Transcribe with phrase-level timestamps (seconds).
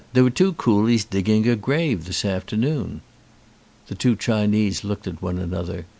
[0.13, 3.01] There were two coolies digging a grave this afternoon."
[3.85, 5.85] The two Chinese looked at one another.